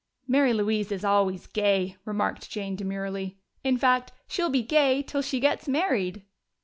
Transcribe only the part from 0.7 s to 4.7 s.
is always 'Gay,'" remarked Jane demurely. "In fact, she'll be